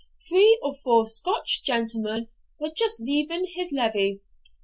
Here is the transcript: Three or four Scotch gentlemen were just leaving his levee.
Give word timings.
Three 0.27 0.57
or 0.63 0.73
four 0.83 1.05
Scotch 1.07 1.61
gentlemen 1.63 2.27
were 2.59 2.71
just 2.75 2.99
leaving 2.99 3.45
his 3.45 3.71
levee. 3.71 4.21